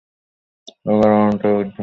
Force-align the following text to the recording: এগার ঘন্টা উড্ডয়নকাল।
এগার 0.85 1.11
ঘন্টা 1.17 1.47
উড্ডয়নকাল। 1.49 1.77